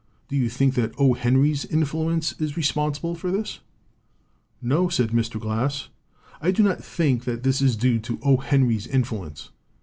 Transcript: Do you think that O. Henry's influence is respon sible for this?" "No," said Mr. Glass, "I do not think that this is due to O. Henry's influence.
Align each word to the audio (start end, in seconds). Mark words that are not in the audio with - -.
Do 0.29 0.35
you 0.35 0.49
think 0.49 0.73
that 0.73 0.95
O. 0.97 1.13
Henry's 1.13 1.63
influence 1.63 2.33
is 2.41 2.53
respon 2.53 2.97
sible 2.99 3.15
for 3.15 3.29
this?" 3.29 3.59
"No," 4.59 4.89
said 4.89 5.09
Mr. 5.09 5.39
Glass, 5.39 5.89
"I 6.41 6.49
do 6.49 6.63
not 6.63 6.83
think 6.83 7.25
that 7.25 7.43
this 7.43 7.61
is 7.61 7.75
due 7.75 7.99
to 7.99 8.17
O. 8.23 8.37
Henry's 8.37 8.87
influence. 8.87 9.51